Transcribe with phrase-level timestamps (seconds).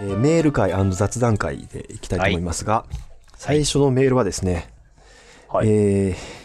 [0.00, 2.84] えーメール会雑談会でいきたいと思いますが、
[3.36, 4.70] 最初のメールはですね、
[5.48, 5.68] はい。
[5.68, 6.38] えー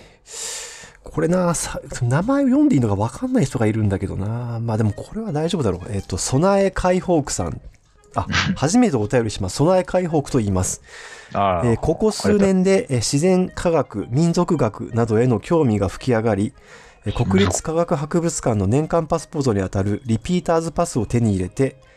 [1.13, 4.59] これな、さ名前を読んでいいのか分かんない人がいるんだけどな。
[4.59, 5.81] まあでもこれは大丈夫だろう。
[5.91, 7.61] えっ、と、備え解放区さん。
[8.15, 8.25] あ、
[8.57, 9.57] 初めてお便りします。
[9.57, 10.81] 備え解放区と言います。
[11.33, 16.53] あえーここ数年で、えー自然科学、民族学などへの興味が吹き上がり、
[17.05, 21.92] えー国立科学博物館の年間パスポートにあたるリピーターズパスを手に入れて、ほ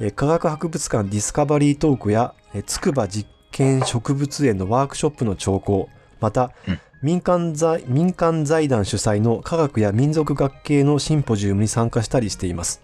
[0.00, 5.88] えー科学博物館ディスカバリートークや、えー筑波実験植物園のワークショップの聴講、
[6.20, 12.82] また、うん民間財民間財団主催の科学や民族学系のシンポジウムに参加したりしています。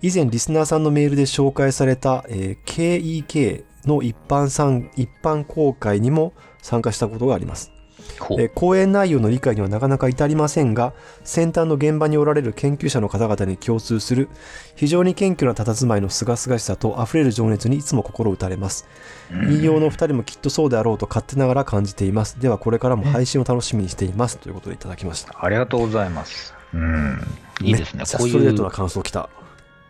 [0.00, 6.32] 以前リスナーさんのメールで紹介された、えー KEK の一般参一般公開にも
[6.62, 7.72] 参加したことがあります。
[8.18, 10.92] ほえー講演内容の理解にはなかなか至りませんが
[11.24, 14.28] 先端の現場におられる研究者の方々に共通する
[14.76, 18.86] 非常に謙虚な佇まいの清々しさと溢れる情熱にいつも心打たれます。
[19.30, 22.40] 引用のお二人もきっとそうであろうと勝手ながら感じています。
[22.40, 24.38] ではこれからも配信を楽しみにしています。
[24.38, 25.34] ということでいただきました。
[25.42, 26.54] ありがとうございます。
[26.74, 27.18] うん。
[27.62, 28.04] いいですね。
[28.18, 29.28] こういうストレートな、感想きた。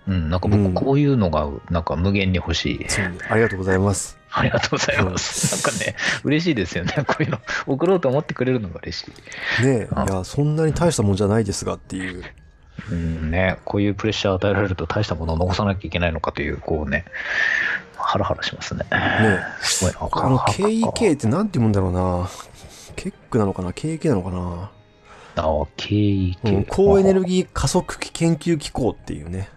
[0.09, 0.73] うん、なんかうん。
[0.75, 2.85] 僕、こういうのが、なんか無限に欲しい。
[2.89, 3.05] そう。
[3.29, 5.55] ありがとうございますありがとうございます。
[5.55, 5.95] なんかね、
[6.25, 6.95] 嬉しいですよね。
[7.07, 9.13] こういうの、送ろうと思ってくれるのが嬉し
[9.61, 9.67] い。
[9.67, 12.25] ねえあいやそんなに大したもんじゃないですがっていう
[12.91, 17.05] うんね、こういうプレッシャーを与えられると大したものを残さなきゃいけないのかという、こうね、
[17.97, 18.85] ハラハラしますね。
[18.91, 20.01] ねすごいな。
[20.01, 22.29] あの KEK ってなんて読むんだろうな
[22.97, 24.71] ケックなのかな？KEK なのかな？
[25.37, 25.43] あ、
[25.77, 26.57] KEK。
[26.57, 29.49] うん、高エネルギー加速器研究機構っていうね。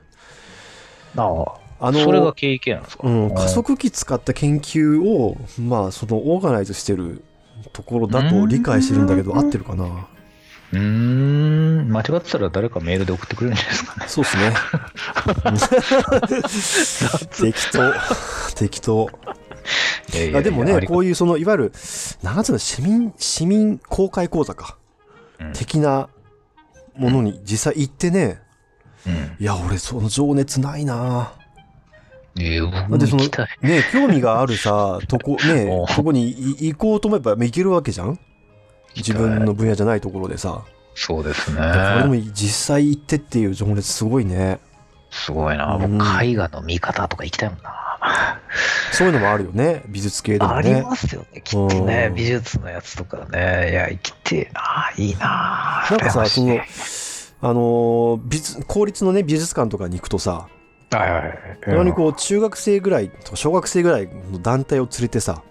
[1.18, 7.24] ああのそれが KEK なんですか、うん、加速器使った研究を、まあ、そのオーガナイズしてる
[7.74, 10.08] ところだと理解してるんだけど、うん合ってるかな？
[10.74, 14.08] うーん、間違ってたら誰かメールで送ってくれるんじゃないですかね。
[14.08, 14.54] そうっすね。
[17.52, 17.94] 適当。
[18.56, 19.10] 適当。
[20.14, 21.74] いやいやいやあでもね、こういうその、いわゆる、
[22.24, 24.78] なんつうの、市民、市民公開講座か。
[25.40, 26.10] うん的な
[26.96, 28.42] ものに実際行ってね、
[29.06, 29.36] うん。
[29.40, 31.34] いや、俺その情熱ないな
[32.38, 33.24] えー、だってその。
[33.62, 38.20] ね興味があるさ、 とこ、ねおとこにい行こうと思えば行けるわけじゃん？
[38.96, 40.62] 自分の分野じゃないところでさ。
[40.98, 42.32] そうですだからこれもね。
[42.34, 44.60] 実際行ってっていう情熱すごいね。
[45.12, 45.76] すごいな。
[45.76, 48.40] うん僕、絵画の見方とか行きたいもんな。
[48.92, 49.84] そういうのもあるよね。
[49.90, 50.82] 美術系でもありね。
[50.84, 52.12] ますよね、きっとねう。
[52.12, 53.72] ん美術のやつとかね。
[53.72, 54.92] いや、生きてえな。
[54.98, 55.86] いいな。
[55.90, 56.60] なんかさ、その、
[57.42, 60.48] あのー美術、公立のね、美術館とかに行くとさ、
[60.92, 61.38] はいはいはい。
[61.62, 65.42] たまにこう、中学生ぐらいとか小学生ぐらいの団体を連れてさ、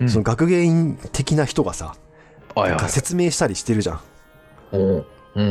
[0.00, 1.94] うんその学芸員的な人がさ、
[2.56, 4.00] はいはいなんか説明したりしてるじゃん。
[4.72, 5.04] うん。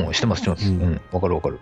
[0.05, 0.69] うん、してます、してます。
[0.69, 1.59] ううんん、わかるわかる。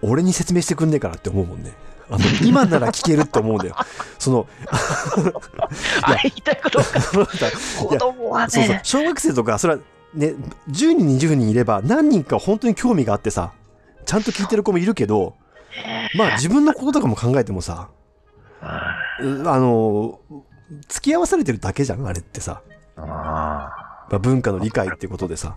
[0.00, 1.72] 俺に説明してくんねえからって思うもんね。
[2.10, 3.76] あの、 今なら聞けるって思うんだよ。
[4.18, 4.46] その、
[6.02, 6.98] あ、言いたいことわか
[7.50, 7.52] る。
[7.78, 8.80] 子や供はそうそうね、。
[8.84, 9.80] 小学生とか、それは
[10.14, 10.34] ね、
[10.70, 13.52] 10人、20人いれば何人か本当に興味があってさ、
[14.04, 15.34] ちゃんと聞いてる子もいるけど、
[16.16, 17.90] まあ自分のこととかも考えてもさ、
[19.20, 20.20] うあの、
[20.88, 22.62] 付き合わされてるだけじゃん、あれってさ。
[22.96, 23.02] あ
[24.10, 25.56] まあ、文化の理解ってことでさ。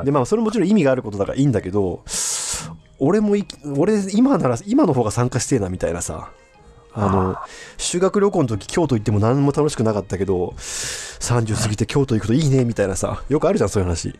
[0.00, 0.12] で、る。
[0.12, 2.04] まあそれもちろん意味があることだからいいんだけど、
[2.98, 3.46] 俺もい
[3.76, 6.30] 俺今なら、今の方が参加してえなみたいなさ。
[6.92, 7.36] あの、
[7.78, 14.18] 修学旅行の時京都行っても何も楽しくなかったけど、30過ぎて京都行くといいねみたいなさ、よくあるじゃん、そういう話。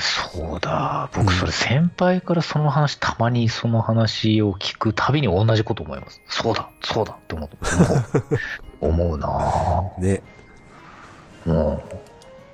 [0.00, 1.10] そうだ。
[1.14, 6.22] 僕、それ先輩からその話、たまにその話を聞くたびに同じこと思います。
[6.26, 7.50] そうだ、そうだって思う。
[8.80, 10.22] 思 う思うなぁね。
[11.44, 11.96] もう、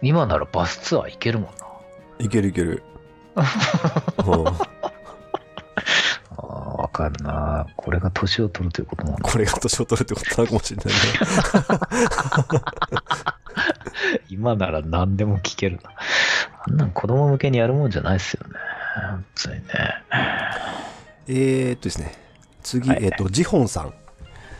[0.03, 1.67] 今ならバスツアー行けるもんな。
[2.19, 2.83] いけるいける。
[6.37, 9.21] わかるなぁこれが年を取るということなんだ。
[9.23, 11.01] これが年を取るってことなのかもしれないね。
[14.31, 15.91] 今なら何でも聞けるな。
[16.67, 18.55] あんなん子供向けにやるもんじゃないですよね。
[19.11, 19.63] 本当にね。
[21.29, 22.15] えーっとですね。
[22.63, 23.95] 次、はいえーっと、ジホンさん。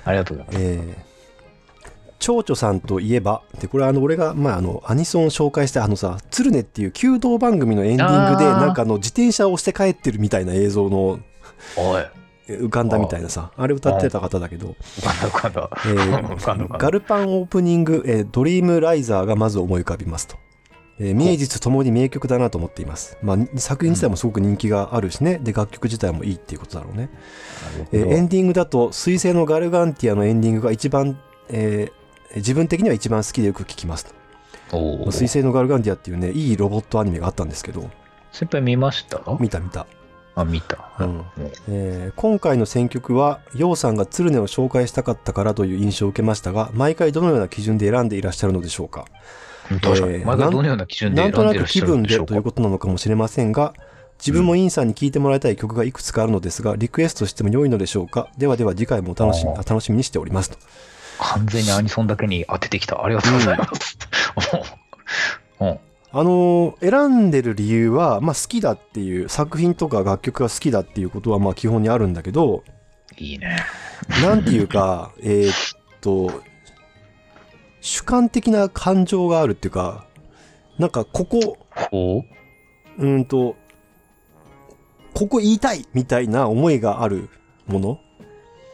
[0.05, 0.65] ありがとうございます。
[0.65, 1.11] えー
[2.21, 11.19] 蝶々さんといえば、で、これあの、俺が、まあ、あの、アニソン紹介した、あのさ、鶴ねっていう弓道番組のエンディングで、なんかあの、自転車を押して帰ってるみたいな映像の、
[11.79, 12.11] おい、え
[12.59, 16.65] 浮かんだみたいなさ、あれ歌ってた方だけど、浮かんだ浮かんだ。
[16.65, 20.37] えーガルパンオープニング、えードリームライザーがまず思い浮かびますと。
[20.99, 23.17] えー名実ともに名曲だなと思っています。
[23.23, 27.11] まあ、作品自体もすごく人気があるしね、で、楽曲自体もいいっていうことだろうね。
[27.93, 31.19] えーエンディングだと、水星のガルガンティアのエンディングが一番、
[31.49, 32.01] えー
[32.37, 34.07] 自分的には一番好きでよく聴きます
[34.71, 35.11] と。
[35.11, 37.91] 水星のガルガンティアっていうね、いいロボットアニメがあったんですけど、
[38.31, 39.21] 先輩見ました？
[39.41, 39.89] 見た見た。
[40.37, 40.91] あ、見た。
[41.01, 41.25] うん
[41.69, 49.05] えー今回の選曲は、ヨウさんが鶴音を紹介したかったからという印象を受けましたが、毎回どのような基準で選んでいらっしゃるのでしょうか？
[49.69, 50.15] 確かに。
[50.15, 52.29] えー毎回どのような基準でなんとなく気選んでいらっしゃるん分ででしょうか？
[52.29, 53.75] ということなのかもしれませんが、
[54.19, 58.29] 自分もインさんに聴いてもらいたい曲がいくつかあるのですが、リクエストしても良いのでしょうか？
[58.39, 60.59] ではでは次回もお楽しみ楽しみにしておりますと。
[61.19, 63.05] 完全にアニソンだけに当ててきた。
[63.05, 63.99] ありがとうございます。
[65.61, 65.79] うん。
[66.13, 72.65] あのー選んでる理由は、まあ好きだっていう、作品とか楽曲が好きだっていうことはまあ基本にあるんだけど、
[73.17, 73.59] いいね。
[74.23, 76.43] なんていうか、 えーっと、
[77.81, 80.07] 主観的な感情があるっていうか、
[80.79, 81.59] なんかここ、
[81.91, 82.25] ほ
[82.99, 83.57] うーんと、
[85.15, 87.29] ここ言いたいみたいな思いがある
[87.67, 88.01] もの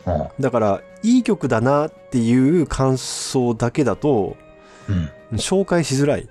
[0.06, 0.28] ううん。
[0.40, 4.36] だから、いい曲だなっていう感想だけだと、
[4.88, 5.10] うん。
[5.36, 6.28] 紹介しづらい。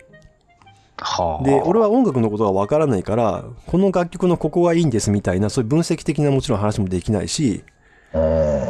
[0.97, 1.43] はあ。
[1.43, 7.63] で、俺は音楽のことがわからないから、この楽曲のここがいいんですみたいな、そういう分析的なもちろん話もできないし、
[8.13, 8.65] うん。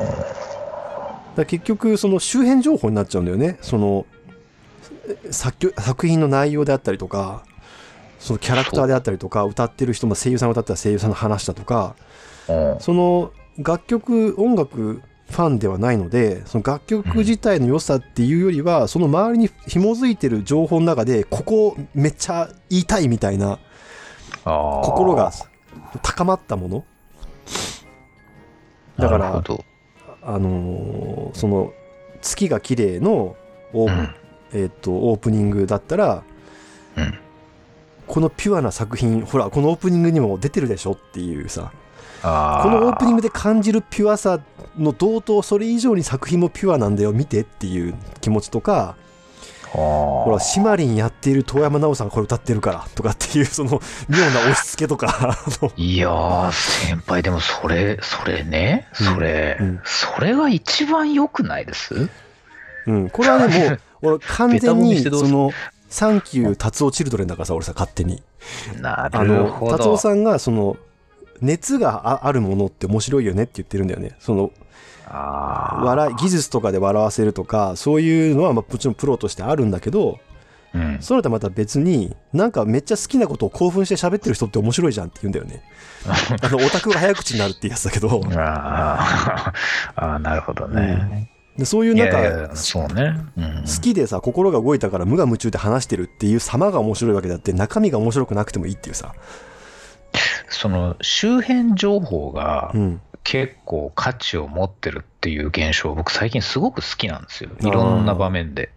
[1.36, 3.58] だ結局、その周辺情報になっちゃうんだよね。
[3.62, 4.06] その、
[5.30, 7.44] 作曲作品の内容であったりとか、
[8.20, 11.96] そのキャラクターであったりとか、歌ってる人も声優さんが歌ったら声優さんの話だとか、
[12.48, 12.78] うん。
[12.80, 23.60] その楽曲、音楽ファンではないので、その楽曲自体の良さっていうよりは、その周りに紐づいてる情報の中で、ここめっちゃ言いたいみたいな。
[24.44, 25.32] 心が
[26.04, 26.86] 高まったもの。
[28.98, 29.44] だから。
[30.28, 31.74] あのーその
[32.22, 33.36] 月が綺麗の
[33.72, 34.16] オー,、うん。
[34.54, 36.24] えー、とオープニングだったら、
[36.98, 37.20] うん
[38.08, 41.72] このピュアな作品ほらこのオープニングにも出てるでしょっていうさ。
[42.26, 44.40] このオープニングで感じるピュアさ
[44.78, 48.96] の同等それ以上に作品もピュアなんだよ見てっていう気持ちとか
[49.70, 55.38] ほほらシマリンやっている遠山奈緒さんがこれ歌ってるからとかっていうその妙な押し付けとか。
[55.76, 62.10] いやー、先輩、でもそれ、それね、うんそれ、うんそれが一番良くないです？
[62.88, 65.52] うん、これはねもう 俺完全にその
[65.90, 68.24] 「サンキュー達夫チルドレン」だからさ俺さ勝手に。
[68.80, 69.78] なるほど。
[69.78, 70.78] 達夫さんがその
[71.42, 74.16] 熱がああるものって面白いよねって言ってるんだよね。
[74.20, 74.52] その
[75.08, 80.20] 笑い技術とかで笑わせるとかそういうのはまあもちろんプロとしてあるんだけど
[80.74, 80.98] うん。
[81.00, 85.64] それとはまた別になんかめっちゃ好きなことを興奮して喋ってる人って面白いじゃんって言うんだよね。
[86.42, 91.32] あのオタクが早口になるってやつだけどあーあー、なるほどね。
[91.58, 92.10] でそういういなん
[92.50, 93.16] かそうね。
[93.38, 99.14] うん好きでさ心が動いたから無我夢中で話してるっていう様が面白いわけであって中身が面白くなくてもいいっていうさ。
[100.50, 107.50] その周辺情報がうん結構価値を持ってるっていう現象、僕最近すごく好きなんですよ。
[107.60, 108.70] いろんな場面で。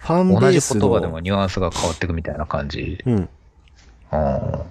[0.00, 2.98] ファンベ同じ言葉でもニュアンスが変わっていくみたいな感じ。
[3.04, 3.28] うんうん。
[4.10, 4.64] だか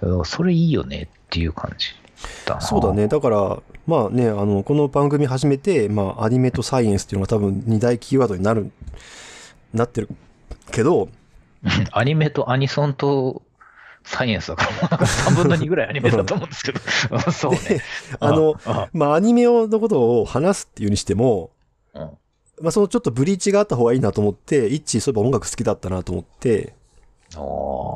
[0.00, 1.88] らそれいいよねっていう感じ
[2.46, 2.60] だな。
[2.62, 3.08] そうだね。
[3.08, 8.72] だから、まあね、あの、この番組始めて、まあ、アニメとサイエンスっていうのが多分二大キーワードになる、
[9.74, 10.08] なってる
[10.70, 11.10] けど、
[11.92, 13.42] アニメとアニソンと
[14.04, 16.80] サイエンスだから、もうなんか3分の2ぐらいアニメだと思うんですけど。
[17.32, 17.80] そうね。
[18.20, 21.50] あの、あまあ、アニメのことを話すっていうにしても、
[21.94, 22.10] うん
[22.60, 26.74] まあ、そのちょっとブリーチがあった方がいいなと思って、イッチーそういえば音楽好きだったなと思って、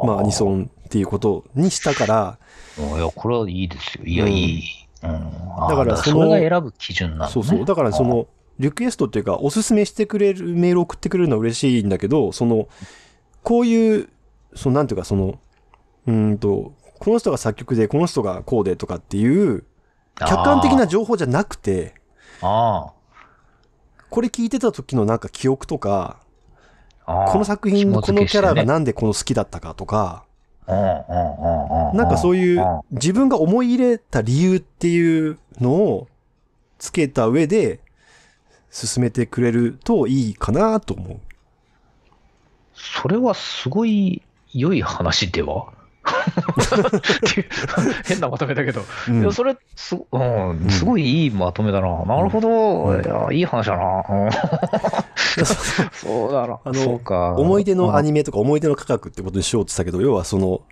[0.04, 0.62] まあ、アニソン。
[0.62, 2.38] ンっていうことにしたから、
[2.78, 4.04] いや、これはいいですよ。
[4.04, 4.62] いや、うんいい。
[5.02, 5.10] うん。
[5.10, 7.30] あだからそれが選ぶ基準なのね。
[7.32, 7.64] そうそう。
[7.64, 8.28] だから、その、
[8.58, 12.68] リクエストっていうか、おすすめしてくれるメールを送ってくれるのは嬉しいんだけど、その、
[13.42, 14.08] こういう、
[14.54, 15.38] その、なんていうか、その、
[16.06, 19.64] うーんと、この人が作曲で、この人がこうでとかっていう、
[20.18, 21.94] 客観的な情報じゃなくて、
[22.42, 22.92] あ
[24.08, 26.20] これ聞いてた時のなんか記憶とか、
[27.04, 30.24] この作品のこのキャラがななんでこの好きだったかとか、
[30.66, 32.80] なんかそういううん。
[32.90, 36.08] 自分が思い入れた理由っていうのを
[36.78, 37.80] つけた上で
[38.70, 41.20] 進めてくれるといいかなと思う。
[42.74, 44.22] それはすごい
[44.52, 45.72] 良い話では？
[48.06, 52.04] 変なまとめだけど、うんいやそれすご,、うん、すごいいいまとめだな。
[52.04, 52.48] なるほど、
[52.84, 53.28] うんいや。
[53.32, 54.04] いい話だな。
[54.08, 54.30] う ん
[55.92, 56.58] そうだな。
[56.64, 60.62] あのそうか思い出のアニニメとか思い出の科学ってことにしようって言ったけど、要はその、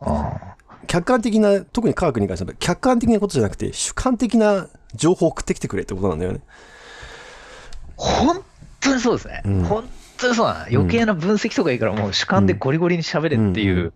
[0.00, 0.54] あ
[0.86, 6.40] 客観的な、特に科学に関しては、客観的なことじゃなくて、主観的な情報を送ってきてくれってことなんだよね。
[7.96, 8.42] 本
[8.80, 9.42] 当にそうですね。
[9.44, 9.88] うん本
[10.18, 10.66] 当にそうだな。
[10.70, 13.92] 余計な分析とかいいから、もう主観でゴリゴリに喋れっていう、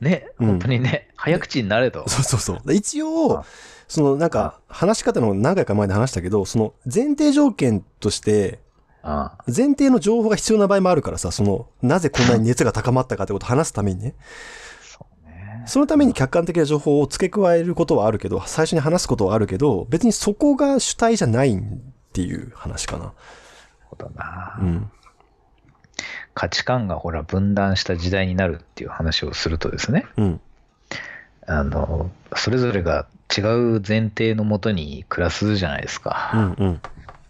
[0.00, 2.08] ね、うん本当にね、早口になれと。
[2.08, 2.72] そうそうそう。
[2.72, 3.44] 一応あ、
[3.88, 8.60] そのなんか、話し方の何回か前で話したけど、その前提条件として、
[9.46, 14.14] 前提の情報が必要な場合もあるからさ、その、なぜこんなに熱が高まったかってことを話すためにね。
[14.82, 15.64] そうね。
[15.66, 21.60] そのために客観的な情報を付け加えることはあるけど、最初に話すことはあるけど、別にそこが主体じゃないっ
[22.12, 23.14] ていう話かな。
[23.90, 24.90] そうだな、うん。
[26.38, 30.40] 価値観がほら分断した時代になるっていう話をするとですね、うん。
[31.48, 36.30] あの、それぞれが違う前提のもとに暮らすじゃないですか。
[36.32, 36.80] うんうん。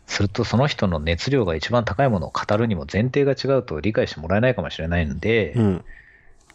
[0.07, 5.85] するとその人の熱量が一番高いものを語るにも前提が違うと理解してもらえないかもしれないので、うん。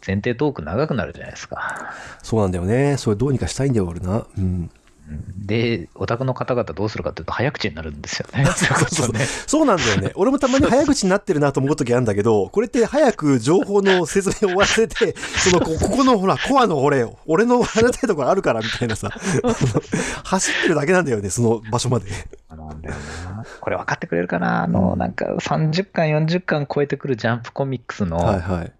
[0.06, 1.92] 前提トーク長くなるじゃないですか。
[2.22, 2.98] そうなんだよね。
[2.98, 4.24] それどうにかしたいんだよ、俺な。
[4.38, 4.70] うん。
[5.44, 8.46] で、オタクの方々どうするかっていうと早口になるんですよ ね。
[9.46, 10.12] そうなんだよね。
[10.14, 19.10] 俺もたまに早口になってるなと思う時あるんだけど、これって早く情報の説明を終わらせて、 そのこ、ここのほら、コアの俺、俺の話したいところあるからみたいなさ、
[20.24, 22.06] 走ってるだけなんだよね、その場所まで。
[22.48, 22.94] なんだよ
[23.26, 23.44] な。
[23.60, 24.62] これ分かってくれるかな？
[24.62, 28.72] あの、なんか30巻、40巻超えてくるジャンプコミックスはいのはい。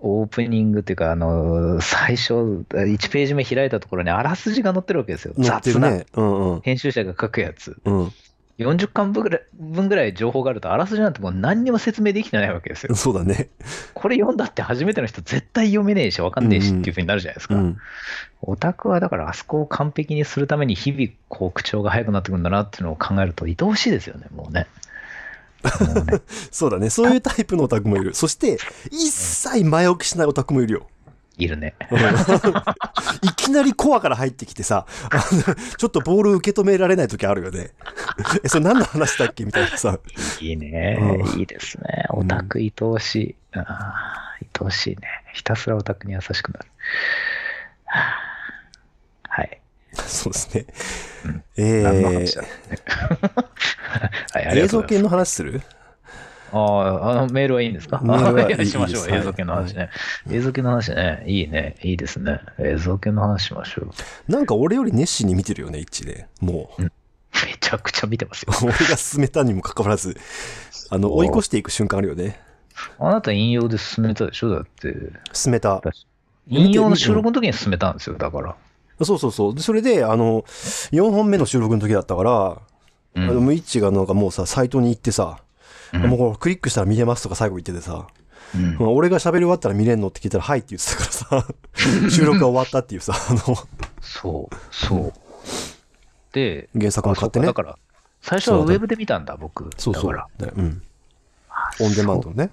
[0.00, 5.34] オープニングっていうか、あの、最初、1ページ目開いたところにあらすじが載ってるわけですよ。
[5.38, 6.06] 雑なね。
[6.14, 6.60] うんうん。
[6.60, 7.76] 編集者が書くやつ。
[7.84, 8.12] うん。
[8.58, 12.94] 40巻分ぐらい分ぐらい情報があると、あらすじなんてもう何にも説明できてないわけですよ。
[12.96, 13.48] そうだね。
[13.94, 17.54] これ読んだって初めての人絶対読めねえし分かんねえしうんうんっていうふうになるじゃないですか。
[17.54, 17.76] うん。
[18.42, 24.66] オタクはだからあそこを完璧にするために日々こう口調が速くなってくるんだなっていうのを考えると愛おしいですよね、もうね。
[26.50, 26.90] そうだね。
[26.90, 28.14] そういうタイプのオタクもいる。
[28.14, 28.58] そして、
[28.90, 30.86] 一切前置きしないオタクもいるよ。
[31.38, 31.74] いるね。
[31.90, 31.98] うん
[33.22, 34.86] いきなりコアから入ってきてさ、
[35.76, 37.70] ちょっとボール受け止められない時あるよね。
[38.42, 39.98] え、それ何の話だっけみたいなさ。
[40.40, 40.98] いいね
[41.34, 41.38] う。
[41.38, 42.06] いいですね。
[42.10, 43.36] オタク愛おしい。
[43.52, 45.08] あー愛おしいね。
[45.32, 46.66] ひたすらオタクに優しくなる。
[50.06, 50.66] そうですね。
[51.24, 52.44] うんえ何の話だ？
[54.54, 55.62] 映像系の話する？
[56.50, 58.00] ああ、あのメールはいいんですか？
[58.02, 59.06] メールはいいや しましょう。
[59.06, 59.90] いいです映像系の話ね。
[60.30, 61.24] 映像系の話ね。
[61.26, 61.76] いいね。
[61.82, 62.40] いいですね。
[62.58, 64.32] 映像系の話しましょう。
[64.32, 66.26] なんか俺より熱心に見てるよね、一致で。
[66.40, 66.82] もう。
[66.82, 66.90] め
[67.60, 68.52] ちゃくちゃ見てますよ。
[68.62, 70.16] 俺が進めたにもかかわらず、
[70.90, 72.40] あの、追い越していく瞬間あるよね。
[72.98, 74.50] あなた引用で進めたでしょ？
[74.50, 74.94] だって。
[75.32, 75.82] 進めた。
[76.46, 78.16] 引用の収録の時に進めたんですよ。
[78.16, 78.56] だから。
[79.04, 79.54] そうそうそう。
[79.54, 80.42] でそれで、あの、
[80.92, 82.60] 4本目の収録の時だったから、
[83.14, 85.38] うんあの、ムイッチがなんかもうさ、サイトに行ってさ、
[85.92, 88.08] うんもうクリックしたら見れますとか最後言っててさ、
[88.54, 91.54] うんまあ俺が喋り終わったら見れんのって聞いたら、はいって言ってたからさ、
[92.10, 93.56] 収録が終わったっていうさ、あの、
[94.00, 95.12] そう、そう。
[96.32, 97.78] で、原作も買ってねだから、
[98.20, 99.70] 最初はウェブで見たんだ、僕。
[99.78, 100.14] そうそう。
[100.14, 100.46] だから。
[100.46, 100.82] ねうん。
[101.80, 102.50] オンデマンドのね。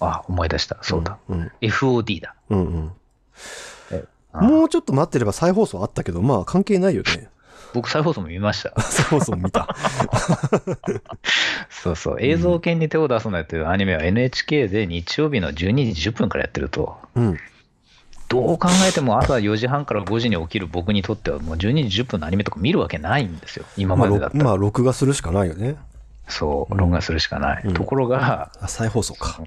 [0.00, 0.78] あ、思い出した。
[0.82, 1.18] そうだ。
[1.28, 1.52] うん。
[1.60, 2.34] FOD だ。
[2.50, 2.92] うんうん。
[4.40, 7.28] あもうちょっと待ってれば再放送あったけど、まあ関係ないよね。
[7.74, 8.72] 僕、再放送も見ました。
[8.80, 9.68] 再放送見た。
[11.68, 12.16] そうそう。
[12.20, 17.36] 映像系に手を出すなっていうアニメは NHK で日曜日の12時10分からやってると、うん。
[18.28, 23.64] どう考えても朝4時半から5時に起きる僕にとってはもう12時10分のアニメとか見るわけないんですよ。
[23.76, 24.42] 今まあ、までだったら。
[24.42, 25.76] ろまあ録画するしかないよね。
[26.28, 27.62] そう、録画するしかない。
[27.64, 29.40] うんところが、あ、再放送か。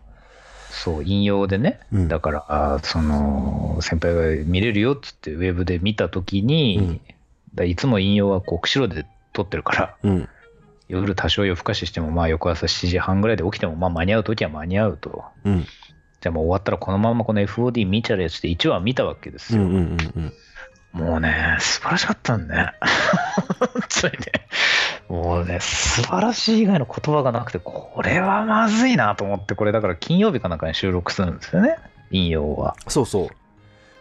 [0.70, 7.02] そう、引用でね、うんだから、あその、先輩が見れるよっつってウェブで見たときに、うん
[7.56, 10.30] だいつも引用はこう釧路で撮ってるから、うん。
[10.88, 15.24] 夜多少夜更かししても、まあ翌朝7時半ぐらいで起きても、まあ間に合うときは間に合うと。
[15.44, 15.66] うん。
[16.22, 19.64] じゃあもう終わったらこのままこの FOD 見ちゃれっつって1話見たわけですよ。
[19.64, 20.34] うんうんうん
[20.96, 21.06] うん。
[21.08, 22.72] もうね、素晴らしかったんね。
[23.60, 23.70] 本
[24.02, 24.20] 当にね。
[25.10, 31.78] もうね、素晴らしい以外の言葉がなくて、これはまずいなと思って、これだから金曜日かなんかに収録するんですよね。
[32.12, 32.76] 引用は。
[32.88, 33.28] そうそう。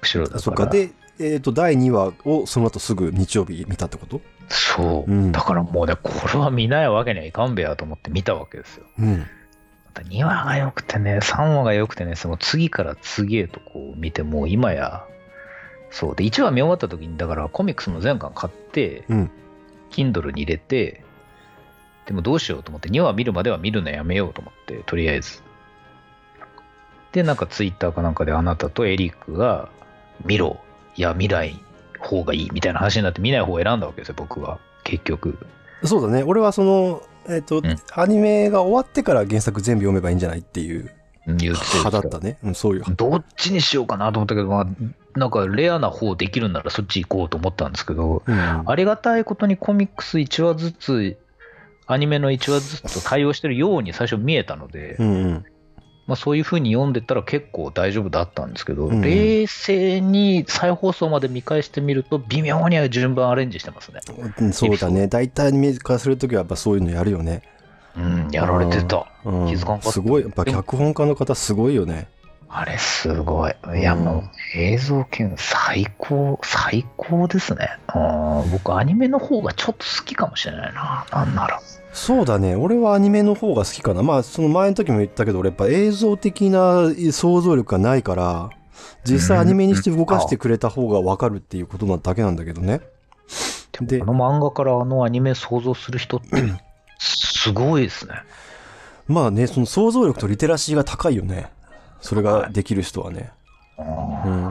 [0.03, 0.39] 釧路だ。
[0.39, 0.67] そっか。
[0.67, 4.21] で、えっ、と、第2話をその後すぐ日曜日見たってこと？
[4.49, 8.85] そう、うんだからもうね、これは見ないわけにはいかんべやと思って見たわけですよ。
[8.99, 9.19] うん。
[9.21, 9.27] ま
[9.95, 15.05] た2話が良くてね、3話が良くてね、その次から次へとこう見て、もう今や、
[15.91, 19.31] そうで、1話見終わった時に、だからコミックスの全巻買って、うん。
[19.91, 21.03] Kindle に入れて、
[22.07, 25.43] でもどうしようと思って、2話見るまでは見るのやめようと思って、とりあえず。
[27.13, 29.69] で、なんかツイッターかなんかであなたとエリックが、
[30.25, 30.59] 見ろ、
[30.97, 31.61] いや、見ない
[31.99, 34.59] 方がいいみたいな話になって、見ない方を選んだわけですよ、僕は。
[34.85, 35.39] 結局。
[35.85, 36.23] そうだね。
[36.23, 40.91] 俺はその、えっ、と、んアニメが終わってから原作全部読めばいいんじゃないっていう
[41.27, 42.39] 派だったね。
[42.43, 42.85] うん、そういう。
[42.97, 44.67] どっちにしようかなと思ったけど、まあ、
[45.19, 48.71] なんかレアな方できるんならそっち行こうと思ったんですけど、うん。
[48.71, 51.19] ありがたいことにコミックス1話ずつ、
[51.87, 55.45] アニメの1話ずつと対応してるように最初見えたので、うんうん。
[56.07, 64.01] まあ、そういう風に読んでったら結構大丈夫だったんですけど、うん冷静に再放送まで見返してみると、微妙には順番アレンジしてますね。
[64.39, 65.07] うんそうだね。
[65.07, 67.43] 大体アニメ化するときはやっぱそういうのやるよね。
[67.97, 69.07] うん、やられてた。
[69.25, 69.47] うん。
[69.49, 70.23] 気づかんかったすごい。
[70.23, 72.09] やっぱ脚本家の方すごいよね。
[72.51, 73.55] あれすごい。
[73.79, 77.79] いやうんもう映像系最高、最高ですね。
[77.95, 81.07] うん僕アニメの方がちょっと好きかもしれないな。
[81.13, 81.61] なんなら。
[81.93, 88.51] そうだね俺はアニメの方が好きかなまあその前の時も言ったけど俺やっぱ映像的な想像力がないから
[89.05, 92.83] 実際アニメにして動かしてくれた方が分かるっていうことなだけなんだけどね
[93.81, 96.29] でこの漫画からあのアニメ想像する人って
[96.99, 98.15] すごいですね。
[99.07, 101.49] まあねその想像力とリテラシーが高いよね
[102.01, 103.31] それができる人はね、
[103.79, 104.51] うん。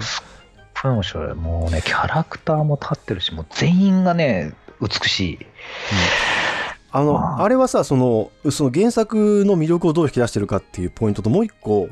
[1.36, 5.40] もうね、キャラクターも立ってるし、もう全員がね、美しい。
[6.92, 11.90] あのあーあれはさそのその原作の魅力をどう引き出してるかっていうポイントともう一個、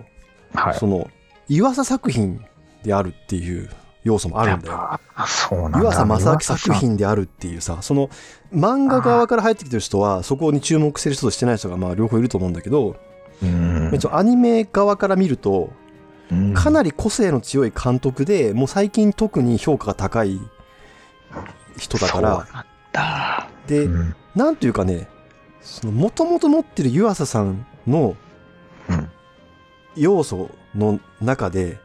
[0.53, 0.73] はい。
[0.75, 1.09] その
[1.49, 2.43] 岩佐作品
[2.83, 3.69] であるっていう
[4.03, 5.79] 要素もあるんだよそうなんだ。
[5.79, 6.73] 湯浅正明作。
[6.73, 8.09] 品であるっていうさその
[8.53, 12.95] 漫画側から入ってきてる人はそこに注目してる人としてない人がまあ両方いると思うんだけど、
[14.11, 15.71] アニメ側から見ると
[16.31, 16.53] うん。
[16.53, 20.39] かなり個性の強い監督でもう最近特に評価が高い
[21.77, 22.21] 人だか
[22.93, 23.47] ら。
[23.67, 24.15] で、うん。
[24.35, 25.07] なんというかね
[25.83, 28.15] もともと持ってる湯浅さんの
[28.89, 29.11] うん。
[29.95, 31.79] 要素の中で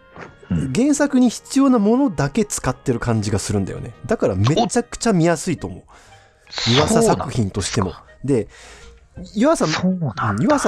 [0.50, 0.72] うん。
[0.72, 3.92] 原作に必要なものだけ使ってる感じがするんだよね。
[4.06, 5.82] だからめちゃくちゃ見やすいと思う。
[6.70, 7.92] 湯浅作品としても。
[8.24, 8.48] で
[9.34, 9.66] 湯浅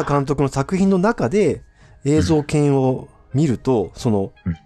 [0.05, 1.63] 監督の作品の中で
[2.05, 4.57] 映像犬を見ると、その、うん。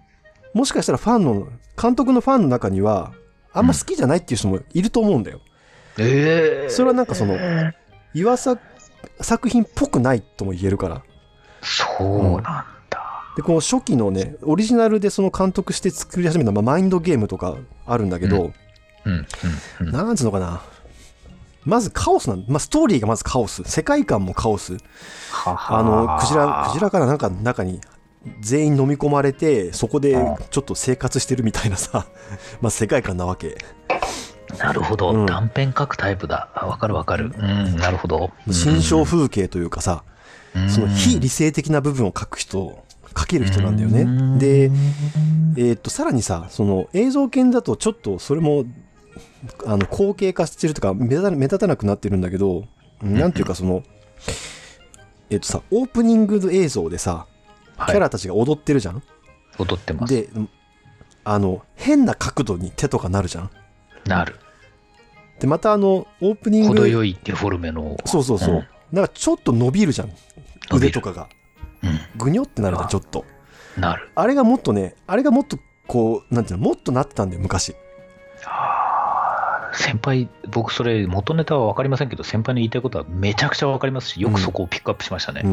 [0.53, 1.47] もしかしたらファンの
[1.79, 3.13] 監督のファンの中には
[3.53, 5.41] あんま好きじゃないっていう人もいると思うんだよ。
[5.99, 7.37] ええそれはなんかその
[8.13, 8.59] 湯浅
[9.21, 11.03] 作品っぽくないとも言えるから。
[11.61, 13.23] そうなんだ。
[13.35, 18.51] でこの初期のねオリジナルでその監督して作り始めた、まあ、マインドゲームとかあるんだけど、
[19.05, 19.13] うん。
[19.13, 19.27] うん。
[19.81, 19.91] うん。
[19.91, 20.61] なんつうのかな
[21.67, 23.61] まずカオスなんまあ、ストーリーがまずカオス。
[23.65, 24.77] 世界観もカオス。
[25.45, 27.81] あのクジラクジラからなんか中に
[28.39, 30.35] 全員飲み込まれてそこでうん。
[30.49, 32.07] ちょっと生活してるみたいなさ
[32.61, 33.57] まあ世界観なわけ。
[34.57, 35.25] なるほど、うん。
[35.25, 36.47] 断片書くタイプだ。
[36.55, 37.33] あわかるわかる。
[37.37, 38.31] うん、なるほど。
[38.49, 40.03] 心象風景というかさ
[40.55, 40.69] うん。
[40.69, 42.81] その非理性的な部分を描く人
[43.13, 44.39] 描ける人なんだよね。
[44.39, 44.71] で
[45.57, 48.63] えーっとさらにさその映像犬だとちょっとそれも
[49.65, 52.65] あの後継化してるとか目立た目立たなくなってるんだけど
[53.01, 53.83] なんていうかその
[55.29, 57.27] えーっとさオープニング映像でさ
[57.77, 57.91] はい。
[57.91, 59.03] キャラたちが踊ってるじゃん、
[59.59, 60.13] 踊ってます。
[60.13, 60.29] で
[61.23, 63.51] あの変な角度に手とかなるじゃん？
[64.05, 64.39] なる。
[65.39, 67.97] でまたあのオープニング程よいデフォルメの。
[68.05, 68.67] そうそうそう、うん。
[68.91, 70.11] なんかちょっと伸びるじゃん。
[70.73, 71.29] 腕とかが。
[72.15, 72.89] うぐにょってなるじゃんあ。
[72.89, 73.25] ちょっと。
[73.77, 73.81] ん。
[73.81, 74.09] なる。
[74.15, 77.75] あれがもっとねあれがもっとこうなんていうのもっとなってたんだよ昔。
[78.43, 78.76] あー
[79.73, 85.41] 先輩、僕それ元ネタは分かりませんけど、先輩の言いたいことはめちゃくちゃ分かりますし、よくそこをピックアップしましたね。
[85.43, 85.47] う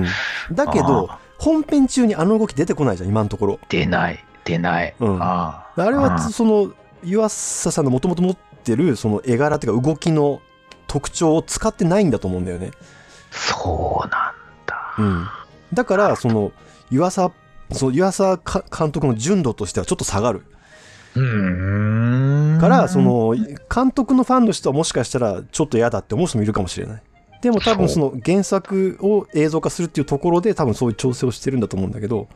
[0.53, 3.61] ん、だけどあ本編中にあの動き出てこないじゃん今のところ。
[3.69, 4.95] 出ない、出ない。
[4.99, 5.23] うん。
[5.23, 6.73] あーあれはその
[7.03, 10.41] 湯浅さんのもともと持ってるその絵柄っていうか動きの
[10.87, 12.71] 特徴を使ってないんだと思うんだよね、
[13.31, 14.95] そうなんだ。
[14.99, 15.27] うん、
[15.73, 16.53] だからその
[16.91, 17.33] 湯浅
[17.73, 20.45] そう湯浅か監督の純度としてはちょっと下がる。
[21.15, 23.35] からそ、の
[23.73, 27.03] 監督のファンの人はもしかしたらちょっと嫌だって思う人もいるかもしれない。
[27.41, 32.27] でも多分その原作を映像化するっていうところで多分そういう調整をしてるんだと思うんだけど、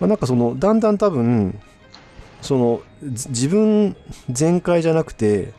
[0.00, 1.60] まあ、なんかそのだんだん多分
[2.40, 3.96] そのじ自分
[4.30, 5.52] 全開じゃなくて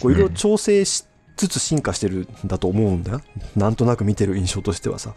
[0.00, 1.06] こういろいろ調整し
[1.40, 3.20] つつ進化してるんだと思うんだよ。
[3.56, 5.14] なんとなく見てる印象としてはさ。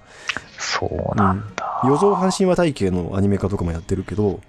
[0.58, 1.82] そうなんだ。
[1.84, 4.40] 四畳半神話体系のアニメ化とかもやってるけど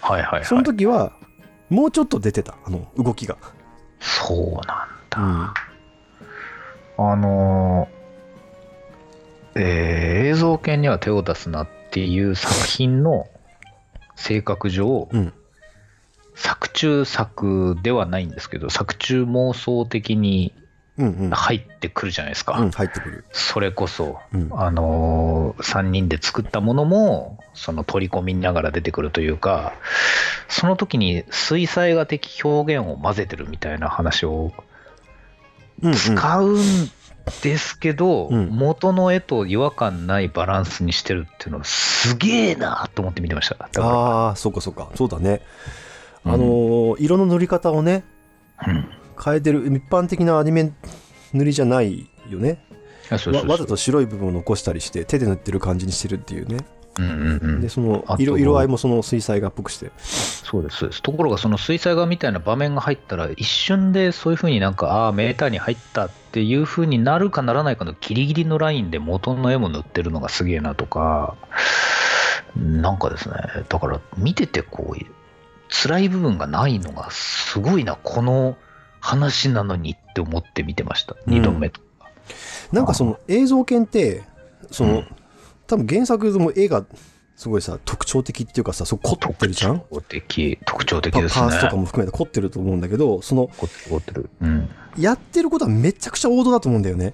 [0.00, 0.44] はいはいはい。
[0.44, 1.12] その時は
[1.70, 2.54] もうちょっと出てた。
[2.64, 3.36] あの動きが、
[4.00, 5.20] そうなんだ。
[5.20, 7.10] うん。
[7.12, 13.26] あのーえー映像系には手を出すなっていう作品の
[14.16, 15.32] 性格上、うん。
[16.34, 20.63] 作中作ではないんですけど、作中妄想的にうんうん
[20.96, 22.58] 入ってくるじゃないですか。
[22.58, 24.48] うん入ってくる、それこそ、うん。
[24.52, 29.72] あのー、3人で作ったものも、その取り込みながら出てくるというか、
[30.48, 34.52] その時に水彩画的表現を混ぜてるみたいな話を
[35.82, 35.94] うんうん。
[35.94, 36.90] 使うん
[37.42, 38.48] ですけど、うん。
[38.50, 43.82] 元の絵と違和感ないバランスにしてるっていうのはすげえなと思って見てました。
[43.82, 44.90] ああそうかそうか。
[44.94, 45.40] そうだね。
[46.24, 48.04] うんあのー色の塗り方をね
[48.58, 48.88] らうん
[49.22, 50.72] 変えてる一般的なアニメ
[51.32, 52.64] 塗りじゃないよね。
[53.10, 53.48] あそうそうそう。
[53.48, 56.58] わわざと白い部分を残したりして手で塗ってる感じにしてるっていうね。
[56.98, 57.60] うんうんうん。
[57.60, 59.90] でその色色合いもその水彩画っぽくして。
[59.98, 71.36] そうですところがその水彩画みたいな場面が入ったら一瞬でそういう風になんかああメーターに入ったっていう風になるかならないかのギリギリのラインで元の絵も塗ってるのがすげえなとか。
[72.56, 73.34] なんかですね。
[73.68, 75.06] だから見ててこう
[75.68, 78.56] 辛い部分がないのがすごいなこの
[79.04, 81.14] 話なのにって思って見てました。
[81.26, 81.34] うん。
[81.34, 81.86] 2度目とか、
[82.72, 84.22] なんかその映像犬って
[84.70, 85.06] その、うん。
[85.66, 86.86] 多分原作でも絵が
[87.36, 89.80] すごいさ特徴的っていうかさそう凝ってるじゃん？
[89.80, 91.48] 特徴的特徴的パですね。
[91.48, 94.30] パーツとかも含めて凝ってると思うんだけどその凝ってる凝ってる。
[94.40, 94.70] うん。
[94.98, 97.12] やってることはめちゃくちゃ王道だと思うんだよね。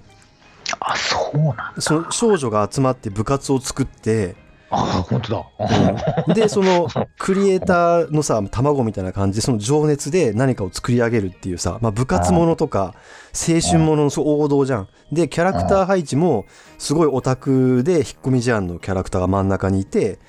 [0.79, 1.73] あそうなんだ。
[1.79, 4.35] その少女が集まって部活を作って
[4.73, 6.87] あ本当だ、でその
[7.19, 12.95] クリエイターのさ卵みたいな感じでその情熱で何かを作り上げるっていうさ、まあ、部活ものとか
[13.33, 14.87] 青春ものの王道じゃん。
[15.11, 16.45] でキャラクター配置も
[16.77, 20.19] すごいオタクで引っ込み思案のキャラクターが真ん中にいて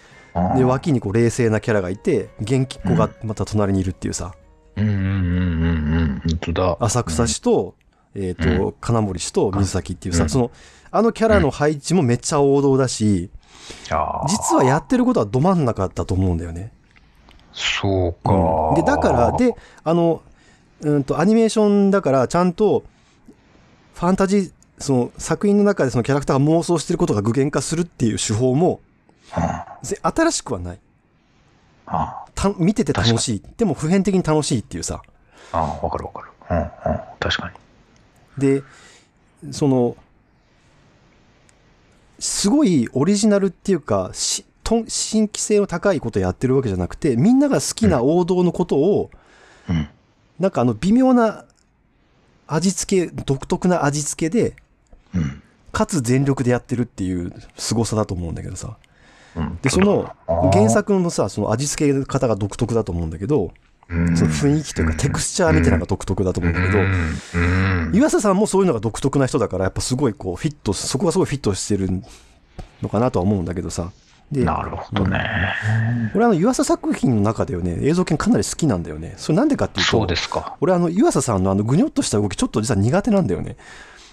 [0.57, 4.35] で脇にこう冷静なキャラがいて元気っ子がまた隣にいるっていうさ。
[4.74, 6.76] うんうんうんうんうん本当だ。
[6.81, 7.76] 浅草氏と,、
[8.16, 10.28] えーと金森氏と水崎っていうさ、うん。
[10.31, 10.50] その
[10.90, 13.31] あのキャラの配置もめっちゃ王道だし
[14.28, 16.72] 実はやってることはど真ん中だと思うんだよね。
[17.52, 18.74] そうか、うん。
[18.76, 19.54] でだからで
[19.85, 20.22] あの
[20.80, 22.85] うんとアニメーションだからちゃんと
[23.94, 28.80] ファンタジーその作品の中でそのキャラクターが妄想してることが具現化するっていう手法も
[29.82, 30.80] ぜ新しくはない。
[31.87, 33.42] あた見てて楽しい。
[33.56, 35.02] でも普遍的に楽しいっていうさ。
[35.52, 36.30] ああ分かる分かる。
[36.50, 37.00] うんうん。
[37.20, 37.52] 確か
[38.38, 38.40] に。
[38.40, 38.62] で
[39.50, 39.96] その
[42.22, 49.11] すごいオリジナルっていうかしと新規性の高いことやってるわけじゃなくてみんなが好きな王道のことを、
[49.68, 49.88] うん。
[50.38, 51.44] なんかあの微妙な
[52.46, 54.54] 味付け独特な味付けで
[55.12, 55.42] うん。
[55.72, 58.76] かつ全力でやってるっていう凄さだと思うんだけどさ。
[59.35, 59.58] うん。
[59.61, 60.14] でその
[60.52, 63.50] 原作のさその味付け方が独特だと思うんだけどうん
[64.16, 67.88] その雰囲気というかテクスチャーみたいなのが独特だと思うんだけどうん。
[67.88, 67.96] うん。
[67.96, 71.88] 岩佐さんもそういうのが独特な人だからやっぱすごいこうフィットそこがすごいフィットしてる
[72.83, 73.92] のかなとは思うんだけどさ。
[74.31, 75.20] でなるほどね、
[76.14, 79.12] 俺あの湯浅作品の中ではね映像系かなり好きなんだよね。
[79.18, 80.57] それなんでかっていうそうとですか。
[80.62, 83.57] 俺あの湯浅さんのあのぐにょっとした動きちょっと実は苦手なんだよね。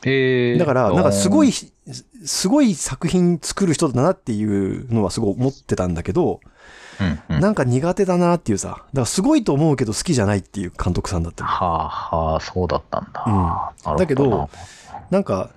[0.04, 6.42] えー、だからなんかすごいいすごい作品作る人だなっていうのはすごい思ってたんだけど
[7.00, 7.40] うんうん。
[7.42, 8.70] なんか苦手だなっていうさ。
[8.70, 11.50] だからすごいと思うけど好きじゃないっていう監督さんだったの。
[11.50, 11.66] は
[12.12, 13.98] あはあそうだったんだ、うん。
[13.98, 14.50] だけど
[15.10, 15.50] なんか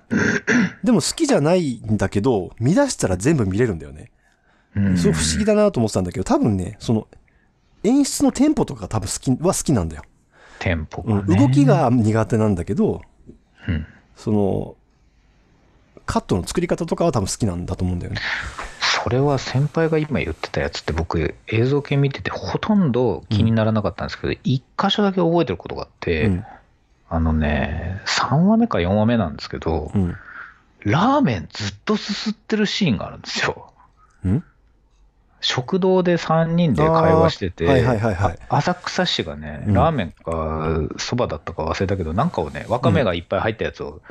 [0.83, 4.11] でも好きじゃないんだけど見出したら全部見れるんだよね。
[4.75, 4.97] うん。
[4.97, 7.07] そう不思議だなと思ってたんだけど多分ねその
[7.83, 10.03] 演出のテンポとか多分好きは好きなんだよ、
[10.59, 11.25] テンポうん。
[11.25, 13.01] がね、動きが苦手なんだけど
[13.67, 13.85] うん。
[14.15, 14.75] その
[16.05, 18.21] カットの作り方とかは多分好きなんだと思うんだよね
[19.03, 26.45] それは先輩が今言ってたやつって僕映像系見ててほとんど気にならなかったんですけど、一箇所だけ覚えてることがあって、うん。
[27.09, 30.15] あのね3話目か4話目なんですけど、うん。
[30.85, 33.73] ラーメンずっとすすってるシーンがあるんですよ。
[34.25, 34.41] ん？
[35.41, 38.39] 食堂で3人で会話してて、はいはいはいはい。
[38.47, 39.73] あ浅草市がね、うん。
[39.73, 44.01] ラーメンかそばだったか忘れたけど、なんかをね、わかめがいっぱい入ったやつを、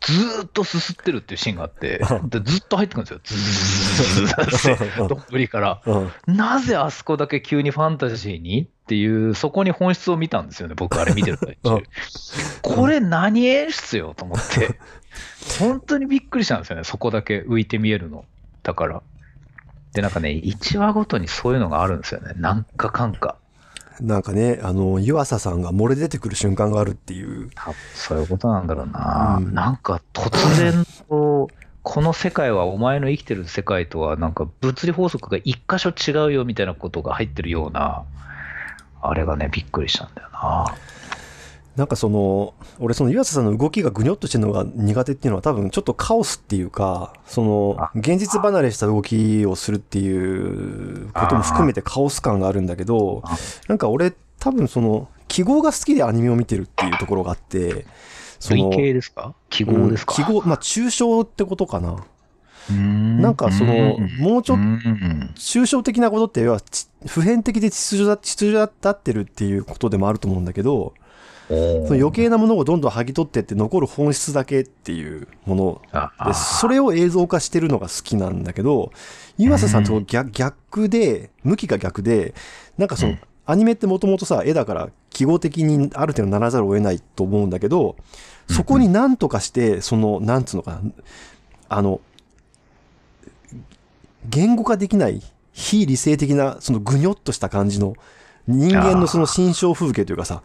[0.00, 5.82] ずーっとすすってるっていうシーンがあって、でずっと入ってくるんですよ、ずーっと、どっりから。
[5.86, 11.86] うんなぜあそこだけ急にファンタジーにっていう、そこに本質を見たんですよね、僕、あれ見てる最うん中。
[12.62, 14.78] これ、何演出よと思って、
[15.58, 18.24] 本当にびっくりしたんですよね、そこだけ浮いて見えるの。
[18.62, 19.02] だから。
[19.92, 23.36] で、なんかね、1話ごとにそういうのがあるんですよね、なんかかんか。
[24.00, 27.50] なんかねあの湯浅さんが漏れ出てくる瞬間があるっていう
[27.94, 29.38] そういうことなんだろうな。
[29.40, 31.48] うんなんか突然と、
[31.82, 38.04] この世界はお前の生きてる世界とはなんか物理法則が一箇所違うよみたいなことが入ってるような、
[39.02, 40.74] あれがね、びっくりしたんだよな。
[41.76, 47.90] なんかその俺その湯浅さんの動きがぐにょっとしてるのが苦手っていうのは多分ちょっとカオスっていうかそのあ。
[47.94, 53.36] 現実離れした動きをするっていうことも含めてカオス感があるんだけどあ。
[53.68, 57.86] なんか俺多分その記号が好きでアニメを見てるっていうところがあって
[58.40, 59.34] その類型ですか？
[59.48, 62.04] 記号ですか、うん記号まあ抽象ってことかな。
[62.68, 65.30] ななんかそのもうちょっとうん。
[65.34, 70.94] 抽象的なことって要はち普遍的で秩序だ秩序だ立ってるっていうことでもあると思うんだけど
[71.50, 78.92] その余計なものをどんどん剥ぎ取ってって残る本質だけっていうものあでそれを映像化してるのが好きなんだけど
[79.36, 82.34] 湯浅さんと逆逆で向きが逆で
[82.78, 83.20] なんかその、うん。
[83.46, 87.96] アニメってもともとさ絵だから記号的にある程度ならざるを得ないと思うんだけど
[88.48, 90.80] そこに何とかしてそのなんつうのかな
[91.68, 92.00] あの
[94.28, 95.20] 言語化できない
[95.52, 97.94] 非理性的なそのぐにょっとした感じの
[98.46, 100.42] 人間のその心象風景というかさ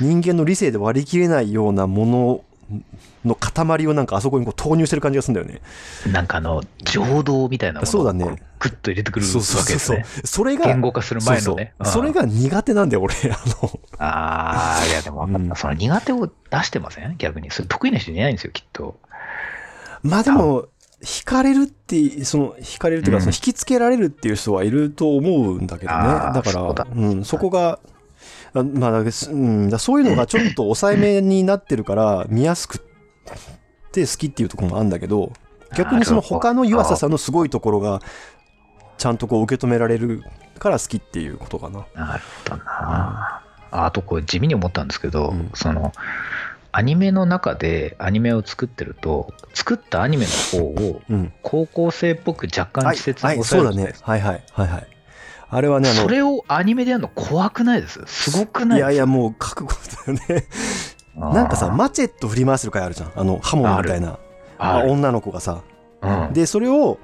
[0.00, 2.44] 人間の理性で割り切れないようなもの
[3.24, 5.60] の塊をなんかあそこにこう投入してる感じがするんだよね。
[6.10, 10.22] なんかあの、情動みたいなものをそうだねこグッと入れてくるわけそうそうそうそうですね。。
[10.24, 11.74] それが言語化する前のね。
[11.84, 15.48] それが苦手なんだよ俺 あのああ、いやでも分かった。
[15.50, 16.32] うんその苦手を出
[16.64, 17.16] してません？
[17.18, 17.50] 逆に。
[17.50, 18.98] それ得意な人いないんですよ、きっと。
[20.02, 20.66] まあでも
[21.02, 27.78] 惹かれるってその惹かれるっていうか、うんその引きつけられるっていう人はいると思うんだけどねだからそうん、そこがあ
[28.54, 32.78] まあうん、だそういうのがちょっと抑えめになってるから見やすく
[33.92, 35.32] て好きっていうところもあるんだけど
[35.76, 38.00] 逆にその他の湯浅さんのすごいところが
[38.98, 40.22] ちゃんとこう受け止められる
[40.58, 41.86] から好きっていうことかな。
[41.94, 43.42] なるほどな。
[43.70, 45.92] ああとこれ地味に思ったんですけど、うんその
[46.74, 54.02] アニメの中でアニメを作ってると作ったアニメの方をうん、高校生っぽく若干はい稚拙にはい、そうだね抑えるじゃないです。
[54.02, 54.86] かはいはいはいはい。
[55.54, 58.00] あれはね、それをアニメでやるの怖くないです？
[58.06, 60.46] すごくないいやいやもう覚悟だよね。
[61.14, 63.12] なんかさ、マチェット振り回してる回あるじゃん。
[63.14, 64.18] あの、刃物みたいな。
[64.86, 65.60] 女の子がさ。
[66.00, 66.98] うん、で、それを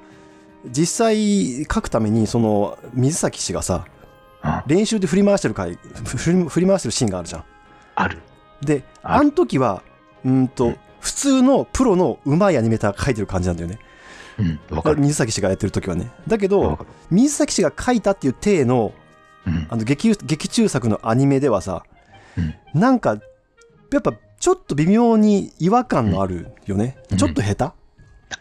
[0.65, 3.85] 実際書くために、その、水崎氏がさ、
[4.43, 7.43] うん練習で振り回してる回、振り振り回してるシーンがあるじゃん。
[7.95, 8.17] ある。
[8.61, 9.83] で、ああの時は、
[10.25, 13.79] うんと、うん普通のプロの上手いアニメーターが書いてる感じなんだよね。
[14.39, 15.01] うん、わかる。
[15.01, 16.09] 水崎氏がやってる時はね。
[16.27, 18.93] だけわど、水崎氏が書いたっていう体の
[19.45, 19.67] うん。
[19.69, 21.83] あの劇劇中作のアニメではさ、
[22.37, 22.79] うん。
[22.79, 23.17] なんか
[23.91, 27.17] やっぱちょっと微妙に違和感のあるよね、うん。
[27.17, 27.73] ちょっと下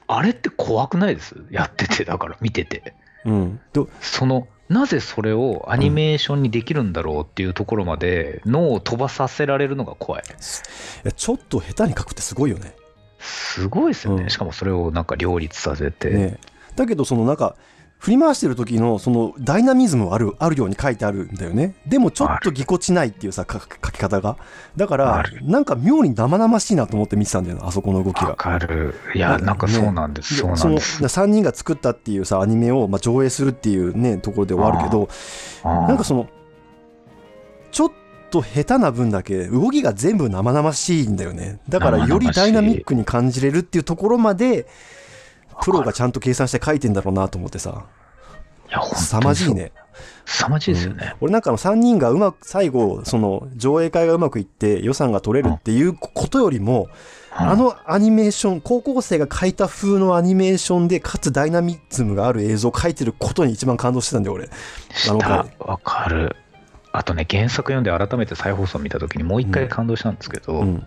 [0.06, 1.36] あれって怖くないです？
[1.50, 2.94] やってて、だから見てて。
[3.24, 10.24] 手、うん、とその、なぜそれをアニメーションにできるんだろうっていうところまで脳を飛ばさせられるのが怖い。
[11.16, 12.74] ちょっと下手に書くってすごいよね
[13.18, 14.24] すごいですよね。
[14.24, 16.10] うんしかもそれをなんか両立させて。
[16.10, 16.38] ね
[16.76, 17.56] だけどそのなんか
[17.98, 24.36] 振り回してる時のそのダイナミズムあるあるように書いてあるんだよねでもちょっとぎこちないっていうさ書書き方が
[24.76, 28.36] だからなんか妙に生々しいなと思って見てたんだよなあそこの動きわが。
[28.36, 28.94] かる。
[29.14, 30.36] いや、なんかそうなんです。
[30.36, 31.02] そうなんです。
[31.02, 35.08] の3人が作ったっていうさアニメを、まあ、上映するっていうねところで終わるけど
[35.64, 36.28] ななんかその
[37.72, 37.92] ちょっ
[38.28, 41.60] と下手な分だけ動きが全部生々しいんだよね。
[41.68, 44.66] だからよりダイナミックに感じれるっていうところまで
[45.62, 47.86] プロがちゃんと計算して書いてんだろうなと思ってさ。
[48.68, 49.20] いや、本凄。
[49.22, 49.72] まじいね。
[50.26, 51.16] 凄まじいですよね。
[51.20, 56.88] 俺なんかあの3人がうまく最後その上映会がうまくいって予算が取れるっていうことよりも
[57.30, 64.48] あのアニメーション高校生が描いた風のアニメーションでかつダイナミズムがある映像を描いてることに一番感動してたんだよ俺。
[65.08, 65.30] あの回。
[65.58, 66.36] わかる。
[66.92, 70.86] あとね、原作読んで改めて再放送見たときにもう一回感動したんですけど、うん。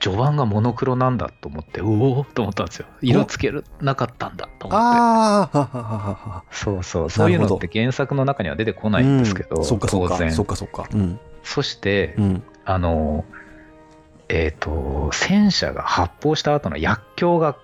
[0.00, 2.86] 序盤がモノクロなんだと思って、うおーと思ったんですよ。
[3.02, 6.54] 色つけるなかったんだと思って。
[6.56, 9.64] そうそう、そういうのって原作の中には出てこないんですけど、うん。
[9.64, 10.14] そっかそっか。
[10.14, 10.32] 当然。
[10.32, 10.88] そっかそっか。
[10.90, 11.20] うん。
[11.42, 12.42] そして、うん。
[12.64, 13.26] あの、
[14.30, 17.56] えっ、と、戦車が発砲した後の薬莢が、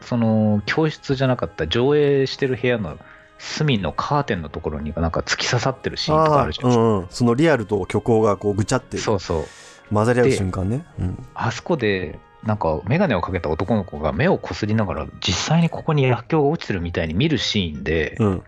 [0.00, 2.98] その、教室じゃなかった上映してる部屋の
[3.38, 6.82] 隅のカーテンのところになんか突き刺さってるシーンとかああるじゃないですか。
[6.82, 7.06] ーうんうん。
[7.10, 8.98] そのリアルと虚構がこうぐちゃって。
[8.98, 9.94] そうそう。
[9.94, 10.84] 混ざり合う瞬間ね。
[10.98, 11.26] うん。
[11.34, 18.42] あそこで、なんか、眼鏡をかけた男の子が目をこすりながら、実際にここに薬莢が落ちてるみたいに見るシーンで、うん。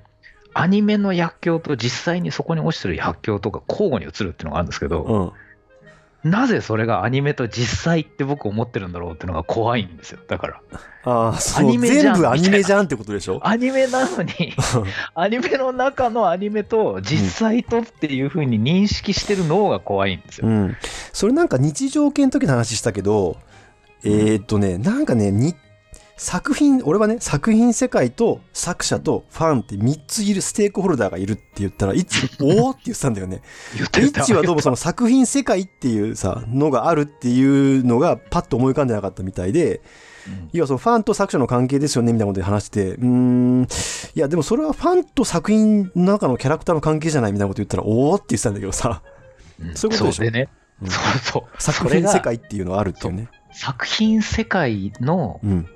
[0.55, 5.33] アニメの薬莢と実際にそこに落ちてる薬莢とか交互に映るっていうのがあるんですけど、うん
[6.31, 10.21] なぜそれがアニメと実際って僕思ってるんだろうっていうのが怖いんですよ。
[10.29, 10.61] だから。
[11.05, 13.41] ああそう全部アニメじゃんってことでしょ？
[13.43, 14.55] アニメなのに、
[15.14, 20.49] アニメの中のアニメと実際とっていう風に認識してる脳が怖いんですよ。
[20.49, 20.77] うん、
[21.12, 23.38] それなんか日常系の時の話したけど、
[24.05, 25.55] えーっとねなんかねに
[26.19, 33.41] 作品俺はね作品世界と作者とファンって3ついるステークホルダーがいるって言ったらいつおおって言ってたんだよね。
[33.77, 39.81] 言ってイッチはどうもその作品世界っていうさのがあるっていうのがパッと思い浮かんでなかったみたいで
[40.27, 40.51] うん。
[40.53, 43.63] 要はそのファンと作者の関係ですよねみたいなことで話しててうーん。
[43.63, 49.03] いやでもそれはファンと作品の中のキャラクターの関係じゃないみたいなこと言ったらおおって言ってたんだけどさ。
[49.61, 49.77] うん。
[49.77, 50.25] そういうことでしょ？
[50.25, 50.49] でね、
[50.83, 50.91] うん。
[50.91, 51.63] そうそう。
[51.63, 53.29] 作品世界っていうのはあるっていうね。
[53.53, 55.69] 作品世界のうん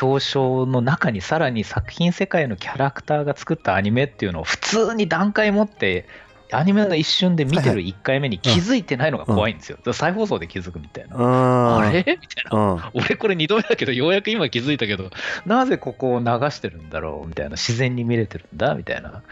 [0.00, 6.06] 表彰の中にさらに作品世界のキャラクターが作ったアニメっていうのを普通に段階持って
[6.50, 9.76] アニメの一瞬で見てる1回目に気づいてないのが怖いんですよ。
[9.76, 11.16] だから再放送で気づくみたいな。
[11.16, 12.16] ああれみたい
[12.50, 12.58] な。
[12.58, 12.82] うん。
[12.94, 15.10] 俺これ2度目だけどようやく今気づいたけど
[15.44, 17.52] なぜここを流してるんだろうみたいな。
[17.52, 19.22] 自然に見れてるんだみたいな。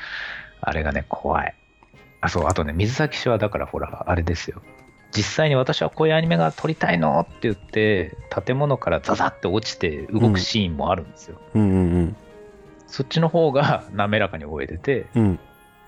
[0.60, 1.54] あれがね怖い。
[2.20, 4.60] あそうあとね水崎氏はだからほらあれですよ
[5.16, 12.16] 実際に私はこういうアニメが撮りたいのって言って建物からザザって落ちて動くシーンもあるんですよ、うんうん
[12.86, 15.38] そっちの方が 滑らかに覚えてて、うん。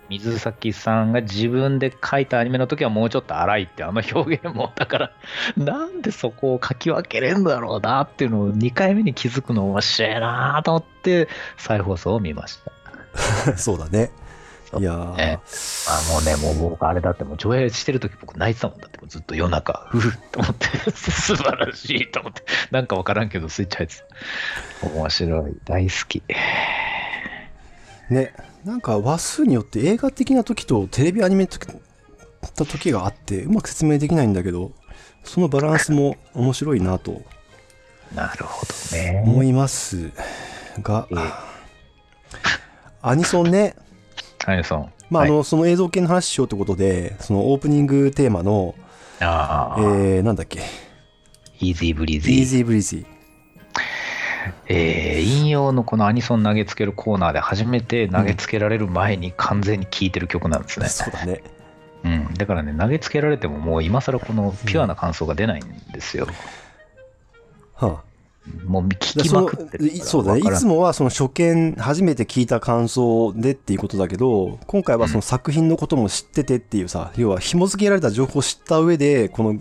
[0.09, 5.13] 水崎さんが自分で書いたアニメの時はもうちょっと荒いってあの表現も、だから、
[5.57, 12.59] なんでそこを書き分けれんだろうなっていうのを2回目に気づくの面白いなと思って、再放送を見まし
[13.45, 13.57] た。
[13.57, 14.11] そうだね。
[14.77, 15.41] いやー、ね。
[15.89, 23.97] あもうね、もう僕あれだってもう上映してる時僕泣いてたもんだって、もうずっと夜中、 ふふっと思って、 素晴らしいと思って、なんかわからんけどスイッチ入って
[24.81, 24.87] た。
[24.89, 26.23] 面白い、大好き。
[28.11, 31.75] ね、なんか話数によって映画的な時とテレビアニメ的な
[32.67, 34.73] 時があって、うまく説明できないんだけど、
[35.25, 37.23] そのバランスも面白いなと。
[38.15, 39.23] なるほどね。
[39.25, 40.11] 思います
[40.83, 41.07] が。
[41.11, 41.19] ええ、
[43.03, 43.75] アニソンね、
[44.53, 44.93] アニソン。
[45.11, 48.75] まあ、の、その映像系の話しようってことで、そのオープニングテーマの、
[49.21, 50.61] ああ、えー、なんだっけ、
[51.61, 52.65] イージーブリーズィー。
[52.65, 53.07] Easy Breezy。
[54.67, 60.89] えー引用のこのアニソン投げつけるコーナーで初めて投げつけられる前に完全に聴いてる曲なんですね。
[60.89, 61.43] そうだね。
[62.05, 66.29] うん、だからね、投げつけられてももう今更このピュアな感想が出ないんですよ。
[67.75, 68.05] はあ、
[68.65, 70.41] もう聞きまくってるからそうだね。
[70.41, 79.53] いつもはその初見、初めて聞いた感想でっていうことだけど、今回はその作品のことも知っててっていうさ、要は紐付けられた情報を知った上で、このう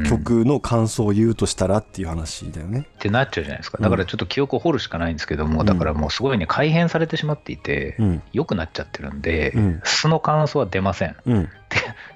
[0.00, 2.86] ん曲の感想を言うとしたらっていう話だよね。
[2.96, 3.78] ってなっちゃうじゃないですか。
[3.78, 8.22] うんだからちょっと記憶を掘るしかないんですけども、うんだからもうすごいね、改変されてしまっていて、うん。
[8.32, 11.16] 良くなっちゃってるんで、うん素の感想は出ません。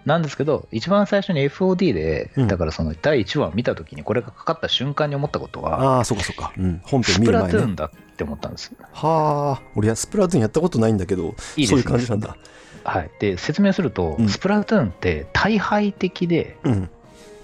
[0.09, 0.15] うん。
[0.15, 6.53] なんですけど、一番最初に FOD で、うんだからその第1話を見たときに、これがかかった瞬間に思ったことは、ああ、そうかそうか。
[6.57, 6.81] うん。
[6.85, 7.53] 本編スプ見る前ね。
[7.53, 8.73] ラトゥーンだって思ったんです。
[8.93, 12.37] はあ、俺はスプラトゥーンやったことないんだけど、いいそういう感じなんだ。
[12.85, 16.91] はい、で説明すると、うんスプラトゥーンって大敗的でうん。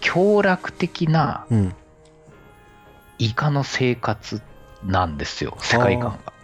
[0.01, 1.75] 強楽的なうん。
[3.19, 4.43] イカの生活
[4.85, 6.09] なんですよ、世界観が。
[6.09, 6.35] はあ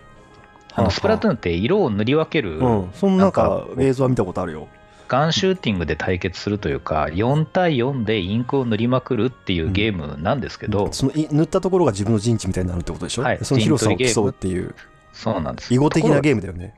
[0.72, 2.90] あのスプラトゥーンって色を塗り分ける、うん。
[2.94, 4.68] そんかなんか映像は見たことあるよ。
[5.10, 13.38] ガンシューティングで対決するというか、4対4でインクを塗りまくるっていうゲームなんですけど、そのい塗ったところが自分の陣地みたいになるってことでしょ、はい。
[13.42, 14.72] その広さを競うっていう、
[15.12, 15.74] そうなんです。
[15.74, 16.74] 囲碁的なゲームだよね。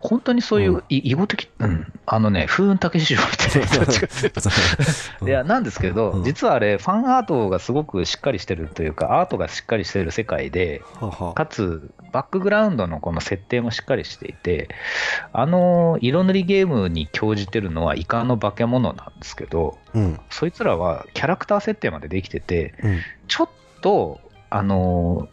[0.00, 6.24] 本当にそういう、囲碁的、うん、あのね、風雲竹市場みたいなどっちかっていや、なんですけど、うん。
[6.24, 10.80] 実はあれ、ファンアートがすごくしっかりしてるというか、アートがしっかりしてる世界で、
[11.34, 14.68] かつ、バックグラウンドのこの設定もしっかりしていて、
[15.32, 20.20] あの色塗りゲームに興じてるのはイカの化け物なんですけど、うん。
[20.30, 22.98] そいつらはキャラクター設定までできてて、うん。
[23.28, 23.48] ちょっ
[23.82, 25.28] と、あの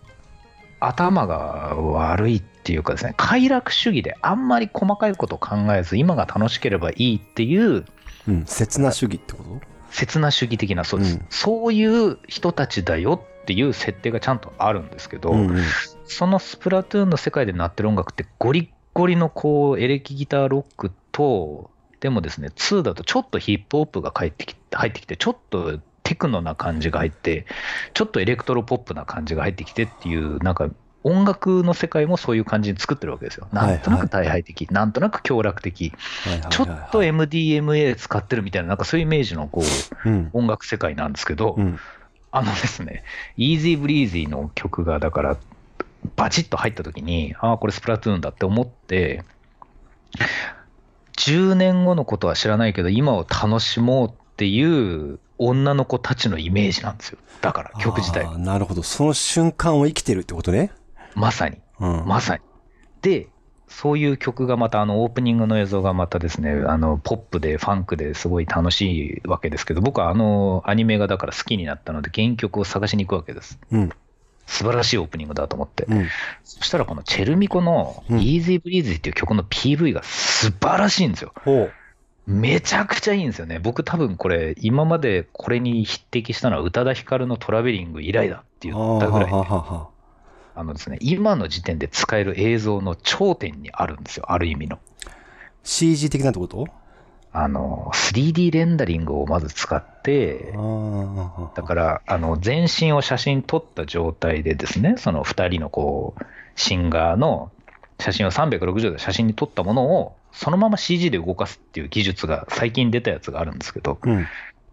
[0.80, 7.86] 頭が悪いっていうかですね、快楽主義であんまり細かいことを考えず、今が楽しければいいっていう、
[8.28, 8.46] うん。
[8.46, 9.62] 刹那主義ってこと？
[9.90, 15.64] 刹那主義的な、そうです、うんそういう人たちだよっていう設定がちゃんとあるんですけど、うんうん。
[16.06, 27.46] そのスプラトゥーンの世界で鳴ってる音楽ってゴリッゴリのこうエレキギターロックと、でもですね、2だとちょっとヒップホップが入ってき入ってきて、ちょっとテクノな感じが入って、
[27.94, 30.70] ちょっとエレクトロポップな感じが入ってきてっていう、なんか
[31.04, 33.48] 音楽の世界もそういう感じに作ってるわけですよ。
[33.52, 39.62] はいなんとなく退廃的、なんとなく享楽的、はいはいはいはいちょっと MDMA 使ってるみたいな、なんかそういうイメージのこ
[40.06, 40.30] ううん。
[40.34, 41.80] 音楽世界なんですけど、うん。
[42.32, 43.04] あのですね、
[43.38, 45.38] Easy Breezy の曲が、だから、
[46.16, 49.24] バチッと入った時に、ああ、これスプラトゥーンだって思って、
[51.18, 57.18] 10年後のことは知らないけど、今を楽しもうっていう女の子たちのイメージなんですよ。
[57.42, 58.84] だから、曲自体なるほど。
[58.84, 60.72] その瞬間を生きてるってことね。
[61.18, 61.58] まさに。
[61.80, 62.06] うん。
[62.06, 62.42] まさに。
[63.02, 63.28] で、
[63.68, 73.60] そういう曲がまた、あの、オープニングの映像がまたですね、あの、ポップで、ファンクですごい楽しいわけですけど、僕はあの、アニメがだから好きになったので、原曲を探しに行くわけです。
[73.72, 73.90] うん。
[74.46, 75.86] 素晴らしいオープニングだと思って。
[75.90, 76.08] うん。
[76.46, 81.34] そしたらこのチェルミコのうん Easy Breezy っていう曲の PV が素晴らしいんですよ。
[81.44, 81.72] ほう。
[82.26, 83.60] めちゃくちゃいいんですよね。
[83.60, 89.90] 僕多分これ、今までこれに匹敵したのは宇多田ヒカルのトラベリング以来だって言ったぐらい、は
[90.58, 94.32] あのですね、今の時点で使える映像の頂点にあるんですよ。
[94.32, 94.80] ある意味の。
[95.06, 95.10] あ
[95.63, 96.65] CG 的なってこと？
[97.32, 100.54] あの、3D レンダリングをまず使って。
[101.56, 106.24] だから、あの、全身を写真撮った状態でですね、その2人のこう、
[106.56, 107.52] シンガーの
[108.00, 114.25] 写真を360度写真に撮ったものを、そのまま CG で動かすっていう技術が最近出たやつがあるんですけど、うん。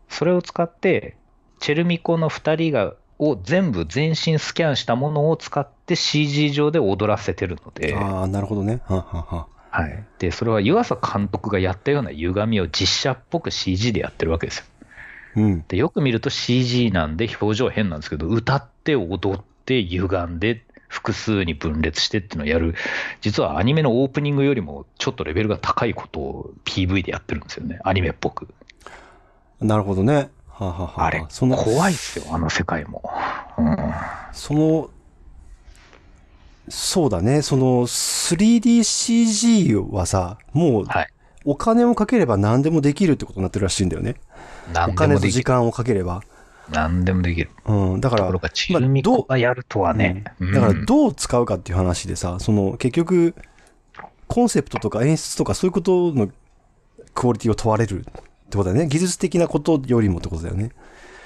[0.09, 1.17] それを使って、
[1.61, 8.81] チェルミコの2人が、を全部全身スキャンしたものを使って CG 上で踊らせてるので、ああ、なるほどね。
[8.87, 14.65] はあはあはあはい、でそれは湯浅監督がやったような歪みを実写っぽく CG でやってるわけですよ。
[15.37, 15.65] うん。
[15.67, 22.77] でよく見ると CG なんで表情変なんですけど歌って踊って歪んで複数に分裂してっていうのをやる、
[23.21, 27.81] 実はアニメのオープニングよりもちょっとレベルが高いことを PV でやってるんですよね。
[27.83, 28.47] アニメっぽく。
[29.61, 30.31] なるほどね。
[30.57, 33.03] はあ、はあはあ、あれ、その、怖いっすよ、あの世界も。
[33.59, 33.77] うん。
[34.33, 34.91] その、
[36.69, 37.43] そうだね。
[37.43, 41.09] その 3DCG はさ、もうはい。
[41.47, 44.17] お金をかければ何でもできるってことになってるらしいんだよね。
[44.71, 45.33] お何で金もできる。
[45.33, 46.23] と時間をかければ。
[46.71, 47.51] 何でもできる。
[47.67, 48.01] うん。
[48.01, 50.25] だからところ、が、チルミコがやるとはね。
[50.41, 53.35] うんだからうんどう使うかっていう話でさ、その結局、
[54.27, 56.31] コンセプトとか演出とかそういうことの
[57.13, 58.07] クオリティを問われる
[58.55, 58.89] ってことだよね。
[58.89, 60.71] 技術的なことよりもってことだよね。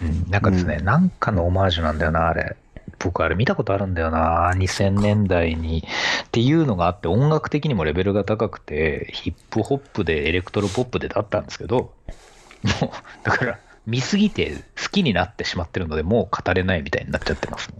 [0.01, 2.57] うんなんかですね、なんかのオマージュなんだよな、あれ。
[3.01, 5.85] 僕、あれ見たことあるんだよな、2000年代に。
[6.27, 11.91] っていうのがあって、音楽的にもレベルが高くて、ヒップホップで、エレクトロポップでだったんですけど、も
[12.83, 12.91] う、
[13.25, 17.77] だから、見すぎて好きになってしまってるので、もう語れないみたいになっちゃってますね。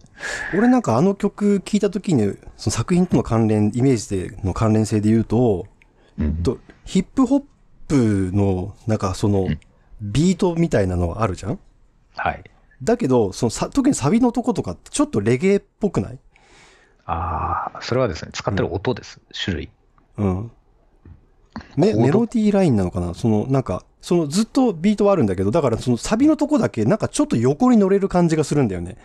[0.57, 5.67] 俺なんかあの曲聴いた時に、その作品との関連、イメージでの関連性で言うと、
[6.19, 7.43] うんとヒップホッ
[7.89, 9.61] プの、なんかそのうん、
[10.01, 11.59] ビートみたいなのがあるじゃん？
[12.17, 12.45] はい。
[12.83, 16.19] だけど、そのさ、特にサビのとことかってちょっとレゲエっぽくない？
[17.07, 19.71] ああ、それはですね、使ってる音です、種類。
[20.19, 20.51] うん。
[21.77, 23.15] メメロディーラインなのかな？
[23.15, 28.97] その、なんか、そのずっとビートはあるんだけど、だからそのサビのとこだけ、なんかちょっと横に乗れる感じがするんだよね。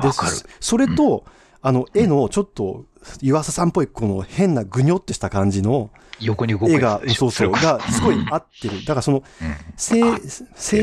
[0.00, 0.32] でわかる。
[0.32, 1.24] そそれと、
[1.62, 2.84] あの、絵のちょっと、
[3.20, 5.90] 湯浅さんっぽい、この変なぐにょってした感じの
[6.20, 8.80] 横に動く絵がやつ、でしょそうそう、がすごい合ってる。
[8.86, 9.24] だからその、うん
[9.76, 10.10] せ青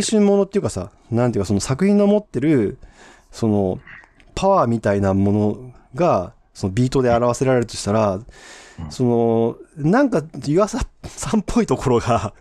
[0.01, 2.77] 春ものっていうかさ、なんていうかその作品の持ってる、
[3.31, 3.79] その、
[4.35, 8.19] パワーみたいなものが、そのビートで表せられるとしたら、
[8.89, 12.33] その、なんか、湯浅さんっぽいところが、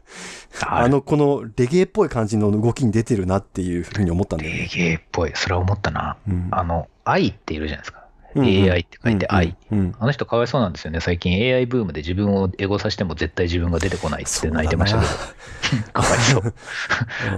[0.66, 4.68] あの、このレゲエっぽい感じの動きに出てるなっていうふうに思ったんだよレね。
[4.72, 5.32] ゲエっぽい。
[5.34, 6.16] それは思ったな。
[6.26, 7.99] うんあの、愛っているじゃないですか。
[8.36, 9.56] AI って書いて愛。
[9.98, 11.00] あの人かわいそうなんですよね。
[11.00, 15.92] 最近 AI ブームで自分をエゴさしても絶対自分が出てこないって泣いてましたけど。
[15.92, 16.54] かわいそう。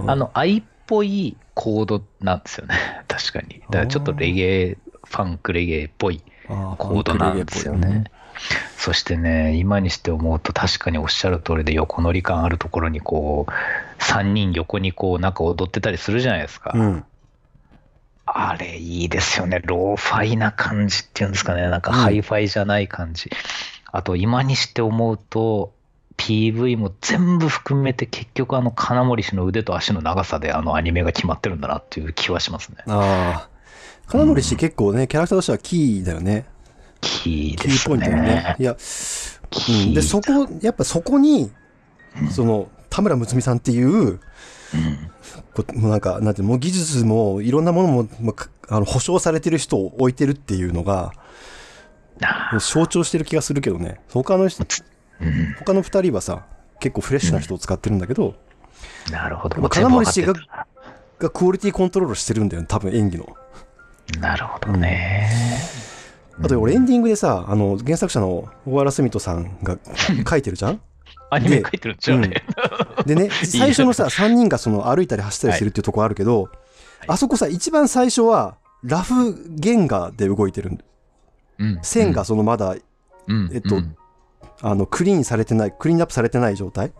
[0.01, 2.75] うんあの、愛っぽいコードなんですよね。
[3.07, 3.61] 確かに。
[3.61, 8.05] だからちょっとレゲエ、ファンクレゲエっぽいコードなんですよね。
[8.77, 16.71] そしてね、今にして思うと確かにおっしゃる通りで横乗り感あるところにこう、3人横にこうなんか踊ってたりするじゃないですか。
[16.73, 17.05] うん。
[18.25, 19.61] あれいいですよね。
[19.65, 21.69] ローファイな感じっていうんですかね。
[21.69, 23.29] なんかハイファイじゃない感じ。
[23.91, 25.73] あと今にして思うと、
[26.17, 32.77] PV も全部含めて結局あの金森氏の腕と足の長さであのアニメが決まってるんだなっていう気はしますね。
[32.87, 33.49] ああ。
[34.07, 36.45] 金森氏結構ね、キャラクターとしてはキーだよね。
[37.01, 38.55] キーですキーポイントだよねね。。
[38.59, 38.73] いや、
[39.93, 41.51] で、そこ、やっぱそこに、
[42.31, 44.19] その、田村睦美さんっていう、うん
[45.55, 51.13] こもうなんか、なんてもう技術もいろんなものも、まあかあの保証されてる人を置いてるっていうのが、
[52.21, 53.99] あ象徴してる気がするけどね。
[54.11, 54.83] 他の人、ー
[55.21, 56.45] うん他の二人はさ、
[56.79, 58.35] 結構フレッシュな人を使ってるんだけど、
[59.11, 59.61] なるほど。
[59.69, 60.33] 金森る
[61.19, 63.27] がクオリティコントロールしてるんだよね、多分演技の。
[64.19, 65.29] なるほどね。
[66.41, 69.77] あと俺エンディングでさ、あの、原作者の小原澄人さんが
[70.27, 70.81] 書いてるじゃん？
[71.33, 72.43] アニメ書いてるん ですよね。
[73.05, 76.49] でね、最初のさ、3人がその歩いたり走ったりしてるっていうところあるけど、
[77.07, 80.77] あそこさ、一番最初は、ラフ原画で動いてる。
[81.59, 81.79] うん。
[81.81, 82.75] 線が、そのまだ、
[83.27, 83.49] うん。
[83.53, 83.95] えっとうん。
[84.61, 86.91] あの、クリーンされてない、クリーンアップされてない状態。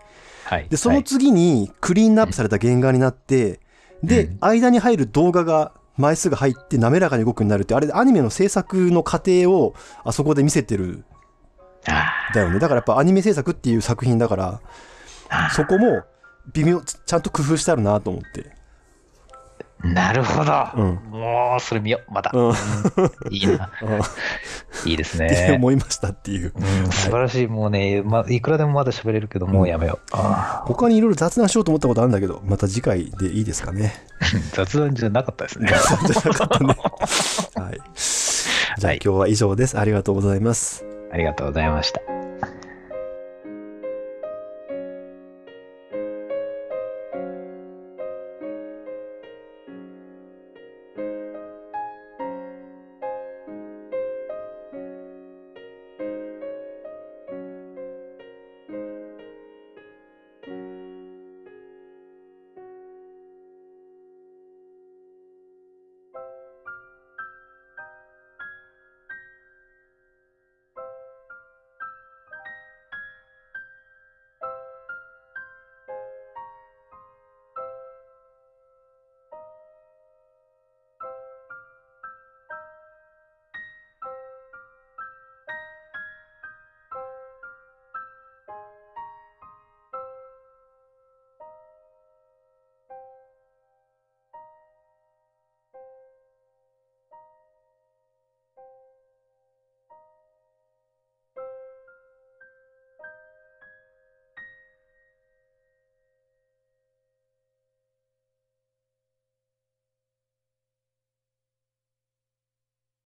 [0.45, 0.67] はい。
[0.69, 3.59] で、その次に、クリーンアップされた原画になって、
[4.03, 11.12] でうん、間に入る動画が枚数が入って滑らかに動くようになるって、あれ、アニメの制作の過程を、あそこで見せてる、あ
[11.85, 12.59] だよね。
[12.59, 14.61] だからやっぱアニメ制作っていう作品だから、
[15.29, 16.03] あそこも、
[16.53, 18.63] 微妙、ちちゃんと工夫してあるなと思って。
[19.83, 20.51] なるほど。
[20.75, 22.13] うんもう、それ見よう。
[22.13, 22.31] また。
[22.33, 22.53] うん。
[23.29, 23.69] いいな。
[23.83, 25.53] うんいいですってね。
[25.55, 26.53] 思いましたっていう。
[26.55, 27.47] うん、素晴らしい。
[27.47, 30.09] もうね、ま、いくらでもまだ喋れるけど、もうやめよう。
[30.13, 33.93] あ他にいろいろ雑談しようと思ったことあるんだけど、また次回でいいですかね。
[34.21, 35.69] ー 雑談じゃなかったですね。
[35.71, 36.77] 雑談じゃなかったね。
[37.65, 37.81] はい。
[38.77, 39.77] じゃあはい今日は以上です。
[39.77, 40.92] ありがとうございます。
[41.13, 42.22] ありがとうございました。